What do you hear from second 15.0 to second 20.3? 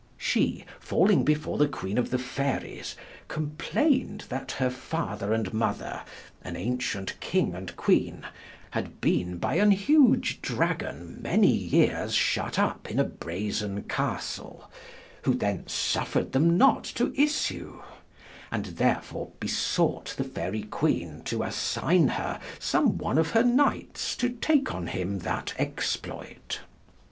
who thence suffred them not to yssew: and therefore besought the